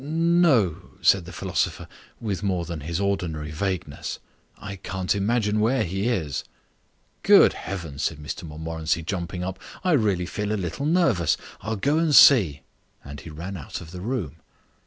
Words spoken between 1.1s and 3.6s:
the philosopher, with more than his ordinary